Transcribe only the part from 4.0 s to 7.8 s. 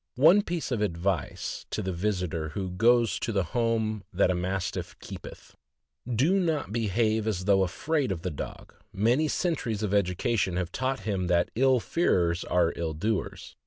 that a Mastiff" keepyth:" Do not behave as though